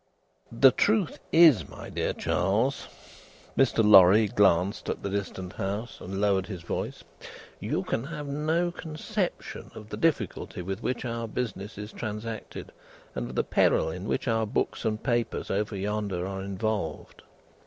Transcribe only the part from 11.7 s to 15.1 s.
is transacted, and of the peril in which our books and